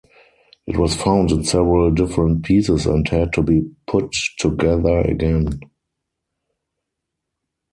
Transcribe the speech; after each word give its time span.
It 0.65 0.77
was 0.77 0.95
found 0.95 1.29
in 1.29 1.43
several 1.43 1.91
different 1.91 2.41
pieces 2.43 2.87
and 2.87 3.07
had 3.07 3.31
to 3.33 3.43
be 3.43 3.69
put 3.85 4.11
together 4.39 4.97
again. 5.01 5.59